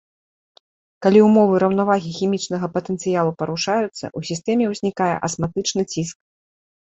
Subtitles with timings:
[1.05, 6.17] Калі ўмовы раўнавагі хімічнага патэнцыялу парушаюцца, у сістэме ўзнікае асматычны ціск.